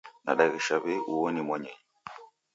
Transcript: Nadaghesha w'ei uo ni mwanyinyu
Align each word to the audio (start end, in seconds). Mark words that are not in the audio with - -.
Nadaghesha 0.23 0.75
w'ei 0.83 1.05
uo 1.13 1.27
ni 1.31 1.41
mwanyinyu 1.47 1.81